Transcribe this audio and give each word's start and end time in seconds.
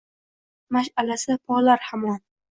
Mashʼalasi 0.77 1.33
porlar 1.51 1.79
hamon 1.91 2.19